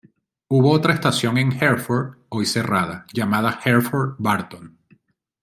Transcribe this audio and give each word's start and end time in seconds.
Hubo 0.47 0.71
otra 0.71 0.95
estación 0.95 1.37
en 1.37 1.51
Hereford, 1.51 2.17
hoy 2.29 2.47
cerrada, 2.47 3.05
llamada 3.13 3.59
Hereford 3.63 4.15
Barton. 4.17 4.79